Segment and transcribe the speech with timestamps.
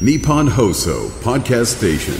[0.00, 2.14] Nippon Hoso Podcast Station.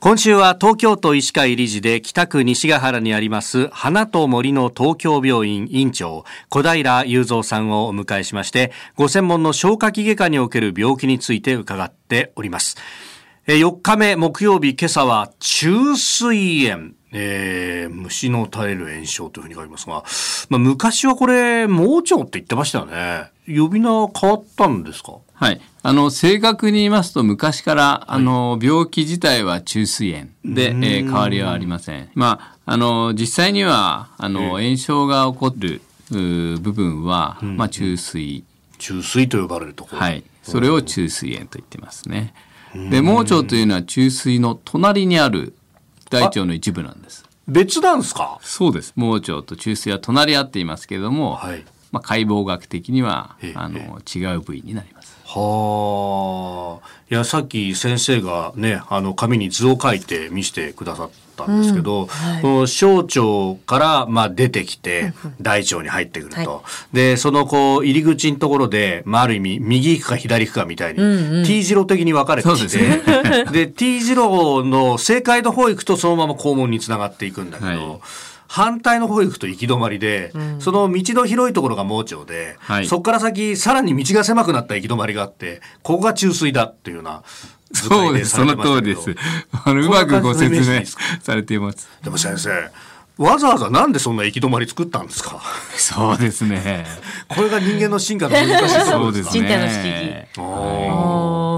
[0.00, 12.76] 今週は東京都医師会理事で北区西ヶ原にあります花と森の東京病院院長小平雄三さんをお迎えしましてご専門の消化器外科における病気について伺っております。
[13.46, 16.94] 4日目木曜日今朝は虫垂炎。
[17.12, 20.04] えー虫の垂れる炎症というふうに書いてますが、
[20.48, 23.30] まあ、昔はこれ盲腸って言ってましたよね。
[23.54, 25.14] 呼び名変わったんですか？
[25.34, 25.60] はい。
[25.82, 30.12] あの、正確に言いますと、昔から、あの、病気自体は虫垂
[30.44, 32.10] 炎で、えー変わりはありません。
[32.14, 38.42] まあ、あの、実際には、あの、炎症が起こる部分は、まあ、虫垂。
[38.78, 40.22] 虫垂と呼ばれるところはい。
[40.42, 42.34] それを虫垂炎と言ってますね。
[42.90, 45.54] で、盲腸というのは虫垂の隣にある
[46.10, 47.24] 大腸の一部なんです。
[47.48, 48.38] 別なんですか？
[48.42, 48.92] そうです。
[48.94, 55.20] 盲腸と虫垂は隣り合っていますけれども、はいまあ、解剖学的にはええ、あの、違う部位になります。
[55.24, 56.88] はあ。
[57.10, 62.08] いや、さっき先生がね、あの、紙に図を書いて見せてくださったんですけど、
[62.42, 66.64] この小腸から、まあ、出てきて、大腸に入ってくると。
[66.92, 73.44] で、その、こう、入り口のところで、まあ、ある意味、右行くか左行くかみたいに、T 字路的に分かれてて、ね。
[73.52, 78.00] で T 字路の正解の方行くと、そのまま肛門につながっていくんだけど、はい
[78.52, 82.86] 反対の方行くと行き止まりで、その道の広いところが盲腸で、はい。
[82.88, 87.22] そこから先さらに道が狭くなった行き止まりがあってここが中水だっていうような
[87.72, 89.14] そうです、その通りです。
[89.64, 90.84] あの、うまくご説明
[91.20, 91.88] されています。
[92.02, 92.50] でも先生
[93.18, 95.40] わざわざなんでそんな行き止まり作ったんですか？
[95.76, 96.86] そうですね。
[97.28, 100.28] これが人間の進化の難しいとこそうですすろでか人体のね。
[100.38, 100.44] ああ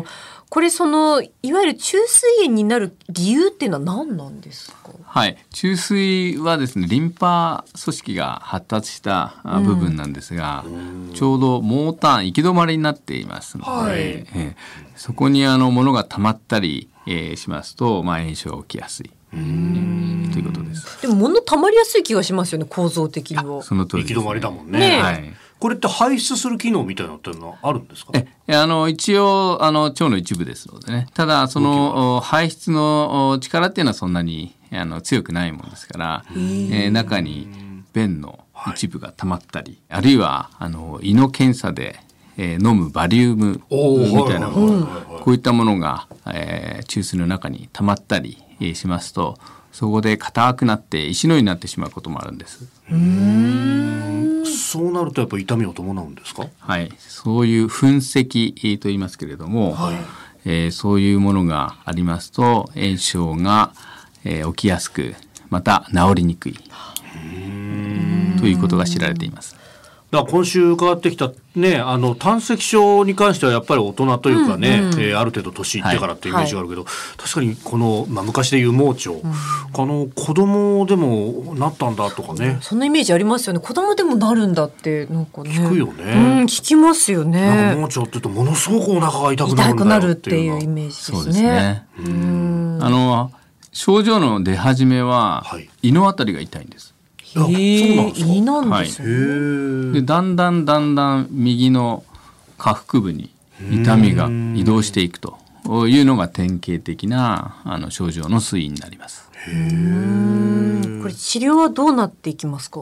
[0.03, 4.91] ーこれそのいわゆる虫垂炎になる理由っていうのは何なんですか？
[5.03, 5.39] はい。
[5.51, 10.63] 中水はですね、リンパ組織が発達したあ部分なんですが、
[11.15, 13.99] ちょうど毛端、行き止まりになっていますので、はい。
[13.99, 14.57] ええ
[14.95, 19.11] そこにあの、物が溜まったり、えーしますと、まあ、炎症が起きやすい。
[19.31, 21.01] ということです。
[21.01, 23.63] でも物溜まりやすい気がしますよね構造的には。
[23.63, 24.79] その通りです、行き止まりだもんね。
[24.81, 25.01] ねえ。
[25.01, 25.35] はい。
[25.63, 28.11] これって排出する機能みたいなのっていうのはあるんですか？
[28.15, 31.07] ええあの一応あの腸の一部ですのでね。
[31.15, 37.47] ただそのお排出のお力っていうのはそんなにあの強くないものですから、えー中に
[37.93, 38.41] 便の
[38.75, 42.01] 一部が溜まったり、あるいはあの胃の検査で、
[42.37, 49.39] えー飲むバリウムみたいなもの、はいはいはいはいこういったものが、えー中枢の中に溜まったり、えーしますと
[49.73, 52.69] そこで硬くなって石のようになってしまうこともあるんです。
[54.45, 56.47] そうなるとやっぱ痛みを伴うんですか？
[56.59, 59.77] はい、そういう噴石えーと言いますけれども、
[60.45, 63.73] えーそういうものがありますと炎症が、
[64.25, 65.15] えー起きやすく
[65.51, 66.59] また治りにくい。
[68.39, 69.57] ということが知られています。
[70.13, 76.85] だから今週伺ってきたねあの胆石症に関してはやっぱり大人というかね、えーある程度年いってからっていうイメージがあるけど、
[77.17, 83.61] 確かにこの、まあ、昔でいう盲腸、あの子供でもなったんだとかね、そんなイメージありますよね。
[83.61, 85.51] 子供でもなるんだってなんかね。
[85.51, 86.03] 聞くよね。
[86.03, 87.75] うん聞きますよね。
[87.77, 91.19] 盲腸って言うとものすごくお腹が痛くなるんだ痛くなるっよってていうイメージですね。
[91.19, 91.87] そうですね。
[91.99, 93.31] あの
[93.73, 95.69] 症状の出始めは、はい。
[95.83, 96.93] 胃のあたりが痛いんです。
[97.37, 98.27] あそうなんですか。
[98.27, 102.05] 胃なんですへね、ーでだんだんだんだん右の
[102.59, 103.31] 下腹部に
[103.71, 105.39] 痛みが移動していくと
[105.89, 109.29] いうのが典型的なあの症状の推移になります。
[109.35, 109.39] こ
[111.09, 112.81] れ治療はどうなっていきますか？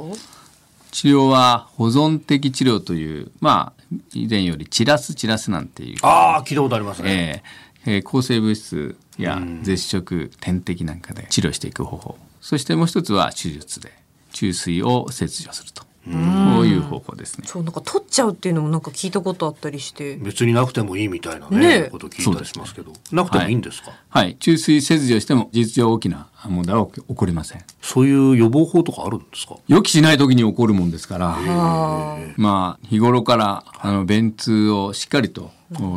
[0.90, 3.82] 治療は保存的治療というまあ
[4.12, 7.42] 以前より散らす散らすなんていう、ああ聞いたことありますね、
[7.86, 12.18] えーえー抗生物質や絶食点滴なんかで治療していく方法。
[12.40, 13.92] そしてもう一つは手術で
[14.32, 15.84] 注水を切除すると。
[16.02, 17.46] こういう方法ですね。
[17.46, 20.16] そうなんか取っちゃうっていうのもなんか聞いたことあったりして。
[20.16, 21.84] 別になくてもいいみたいなねね。
[21.86, 22.94] えこと聞いたりしますけど。
[23.12, 27.62] なくてもいいんですか、はい、注水切除しても事実上大きな問題は起こりません。
[27.82, 29.56] そういう予防法とかあるんですか？
[29.68, 32.16] 予期しない時に起こるもんですから、あ。
[32.36, 35.50] まあ日頃からあの便通をしっかりと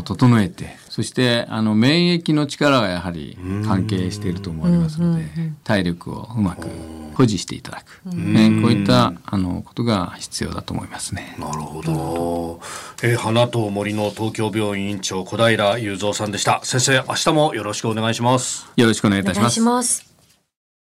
[0.03, 5.23] 整えて、そしてあの免疫の力がやはり関係していると思われますので、
[5.63, 6.67] 体力をうまく
[7.15, 11.35] 保持していただく、ねこういったあのことが必要だと思いますね。
[11.39, 12.59] なるほど、
[13.01, 16.59] えー花と森の東京病院院長小平雄三さんでした。
[16.63, 18.67] 先生明日もよろしくお願いします。
[18.75, 19.53] よろしくお願いいたします。
[19.55, 20.12] します